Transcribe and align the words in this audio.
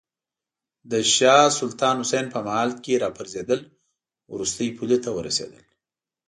د 0.91 0.93
شاه 1.15 1.47
سلطان 1.59 1.95
حسین 2.01 2.25
په 2.33 2.39
مهال 2.45 2.69
کې 2.83 3.01
راپرزېدل 3.03 3.59
وروستۍ 4.33 4.69
پولې 4.77 4.97
ته 5.03 5.09
ورسېدل. 5.17 5.63